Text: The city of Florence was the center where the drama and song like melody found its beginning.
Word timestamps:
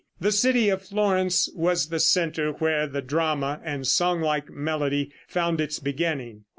The 0.19 0.31
city 0.31 0.69
of 0.69 0.81
Florence 0.81 1.47
was 1.53 1.89
the 1.89 1.99
center 1.99 2.53
where 2.53 2.87
the 2.87 3.03
drama 3.03 3.59
and 3.63 3.85
song 3.85 4.19
like 4.19 4.49
melody 4.49 5.11
found 5.27 5.61
its 5.61 5.77
beginning. 5.77 6.45